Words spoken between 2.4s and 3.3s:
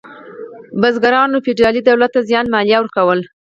مالیه ورکوله.